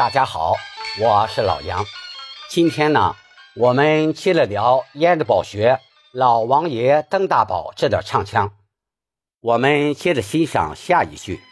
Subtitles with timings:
[0.00, 0.56] 大家好，
[0.98, 1.84] 我是老杨。
[2.48, 3.14] 今天呢，
[3.54, 5.74] 我们接着聊燕子堡学
[6.12, 8.50] 《老王爷邓大宝》这段唱腔。
[9.42, 11.42] 我们接着欣赏下一句。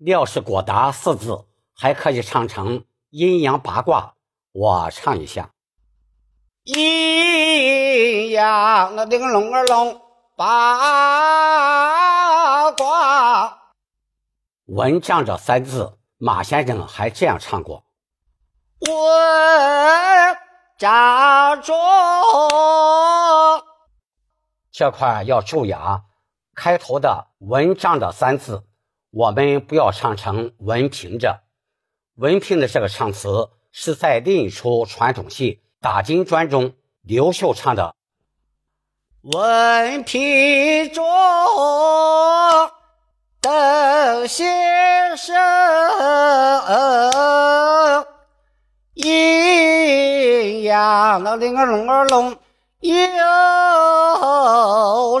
[0.00, 1.44] 料是果达四字，
[1.76, 4.14] 还可以唱成阴阳八卦。
[4.52, 5.50] 我唱一下：
[6.64, 10.00] 阴阳那顶龙儿龙
[10.36, 11.52] 八
[12.72, 13.58] 卦。
[14.64, 17.84] 文章这三字，马先生还这样唱过：
[18.80, 18.90] 文
[20.78, 21.76] 章中。
[24.72, 26.04] 这块要注意啊，
[26.54, 28.64] 开头的文章的三字。
[29.12, 31.42] 我们不要唱成“文凭着
[32.14, 37.96] ”，“文凭”的这个唱词是在另一出传统戏《打金砖》中刘秀唱的。
[39.22, 41.02] 文凭着
[43.40, 45.34] 邓先生，
[48.94, 52.38] 阴阳那铃儿龙儿龙
[52.78, 52.94] 有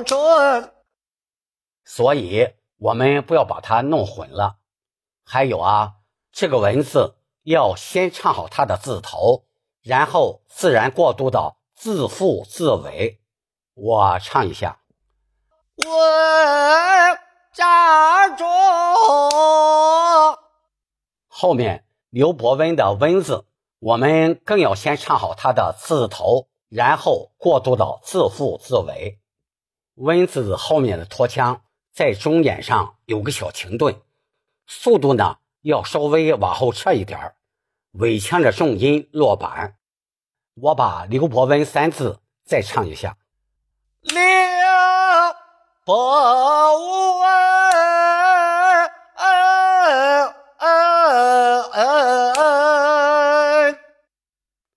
[0.04, 0.72] 准，
[1.84, 2.46] 所以。
[2.80, 4.56] 我们不要把它弄混了。
[5.22, 5.96] 还有啊，
[6.32, 9.44] 这个文字要先唱好它的字头，
[9.82, 13.20] 然后自然过渡到字腹字尾。
[13.74, 14.80] 我唱一下：
[15.76, 17.18] 文
[17.52, 18.48] 章中。
[21.28, 23.44] 后面刘伯温的“温”字，
[23.78, 29.20] 我们更要先唱好它的字头，然后过渡到字腹字尾。
[29.96, 31.62] 温字后面的拖腔。
[31.92, 34.00] 在中眼上有个小停顿，
[34.66, 37.34] 速度呢要稍微往后撤一点
[37.92, 39.76] 尾腔的重音落板。
[40.54, 43.16] 我把刘伯温三字再唱一下：
[44.02, 44.14] 刘
[45.84, 47.30] 伯温。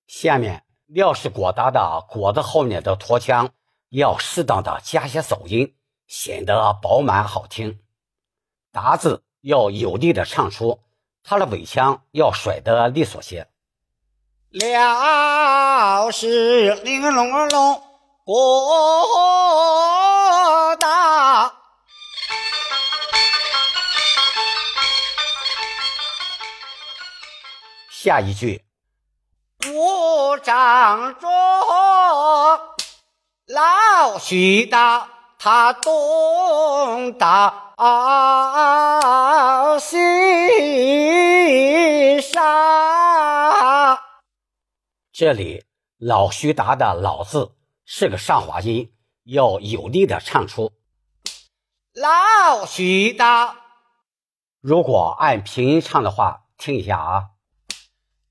[0.08, 3.50] 下面料是果达的果子后面的拖腔
[3.90, 5.76] 要适当的加些走音。
[6.08, 7.80] 显得饱满好听，
[8.72, 10.80] 达字要有力的唱出，
[11.24, 13.48] 它的尾腔要甩得利索些。
[14.52, 17.82] 了是玲珑珑
[18.24, 18.36] 过
[20.76, 21.54] 大，
[27.90, 28.64] 下一句
[29.72, 31.32] 五丈中
[33.48, 35.13] 老许大。
[35.46, 37.74] 他东大
[39.78, 44.00] 西上，
[45.12, 45.66] 这里
[45.98, 48.94] 老徐达的“老”字是个上滑音，
[49.26, 50.72] 要有力的唱出。
[51.94, 53.58] 老徐达，
[54.62, 57.32] 如果按平音唱的话，听一下啊，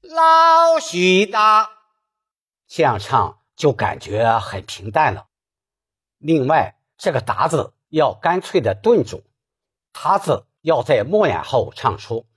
[0.01, 1.69] 老徐达，
[2.67, 5.27] 这样唱就感觉很平淡了。
[6.17, 6.79] 另外。
[7.03, 9.25] 这个达字要干脆的顿住，
[9.93, 12.29] 他字要在末眼后唱出。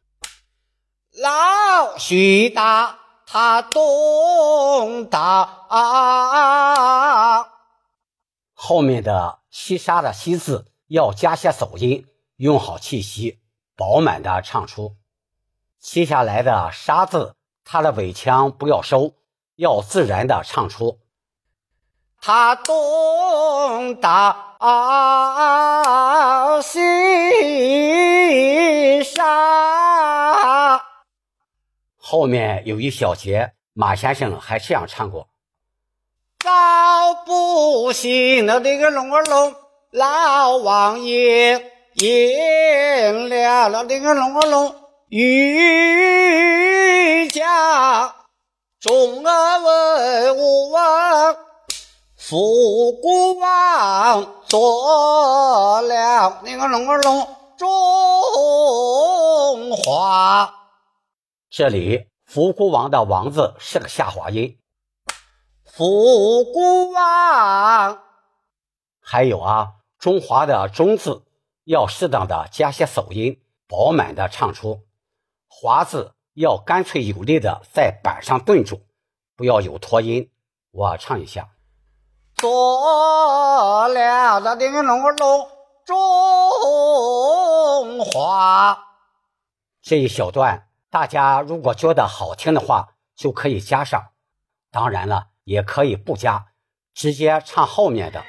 [1.12, 2.98] 老徐达，
[3.28, 5.68] 他东达，
[8.56, 12.08] 后面的西沙的西字要加些走音，
[12.38, 13.44] 用好气息，
[13.76, 14.96] 饱满的唱出。
[15.80, 19.14] 接下来的沙字，它的尾腔不要收，
[19.58, 21.02] 要自然的唱出。
[22.18, 24.55] 他东大
[26.62, 26.80] 西
[29.04, 30.82] 上，
[31.98, 35.28] 后面有一小节，马先生还这样唱过：
[36.40, 36.50] 早
[37.26, 39.54] 不行了，那个龙儿龙，
[39.92, 44.76] 老王爷赢了了，那个龙儿龙，
[45.10, 46.08] 欲
[47.30, 48.14] 将
[48.80, 51.36] 中儿文武王。
[52.18, 57.28] 复古王做了那个龙儿龙
[57.58, 57.68] 中
[59.76, 60.54] 华。
[61.50, 64.60] 这里“复古王”的“王”字是个下滑音。
[65.64, 68.04] 复古王，
[69.02, 71.24] 还有啊，中华的“中”字
[71.64, 74.82] 要适当的加些手音，饱满的唱出。
[75.48, 78.82] 华字要干脆有力的在板上顿住，
[79.36, 80.30] 不要有拖音。
[80.72, 81.55] 我唱一下。
[82.38, 85.48] 做了那个龙儿龙
[85.86, 85.96] 中
[88.04, 88.78] 华，
[89.82, 94.10] 这一小段大家如果觉得好听的话，就可以加上。
[94.70, 96.48] 当然了，也可以不加，
[96.94, 98.24] 直接唱后面的。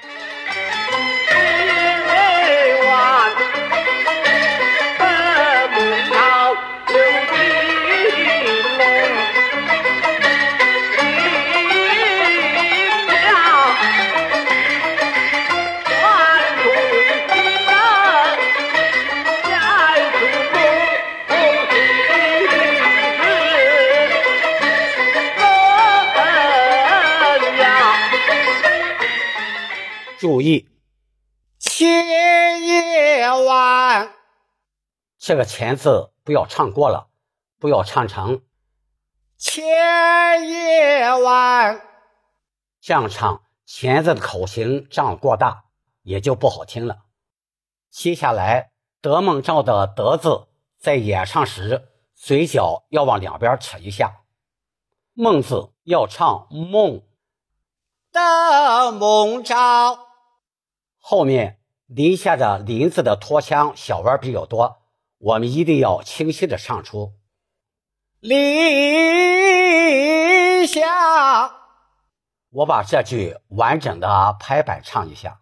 [30.26, 30.68] 注意，
[31.60, 34.12] 千叶湾，
[35.16, 37.10] 这个“钱”字不要唱过了，
[37.60, 38.42] 不要唱成
[39.38, 39.64] 千
[40.48, 41.80] 叶湾，
[42.80, 45.66] 这样唱“钱”字的口型这样过大，
[46.02, 47.04] 也就不好听了。
[47.88, 54.22] 接下来，德梦照的“德”字在演唱时，嘴角要往两边扯一下
[55.14, 57.04] ，“梦”字要唱“梦”。
[58.10, 60.05] 德梦照。
[61.08, 64.78] 后面临下的“林”字的拖腔小弯比较多，
[65.18, 67.12] 我们一定要清晰的唱出。
[68.18, 68.36] 林
[70.66, 70.82] 下，
[72.50, 75.38] 我把这句完整的拍板唱一下。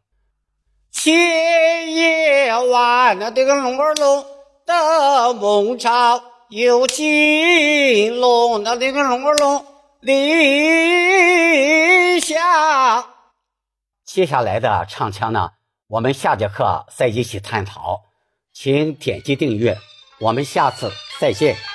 [0.90, 4.26] 千叶湾那这个龙儿龙
[4.66, 9.64] 的梦照，有金龙那这个龙儿龙
[10.00, 11.00] 林
[12.20, 13.13] 下。
[14.14, 15.50] 接下来的唱腔呢，
[15.88, 18.04] 我们下节课再一起探讨，
[18.52, 19.76] 请点击订阅，
[20.20, 21.73] 我们下次再见。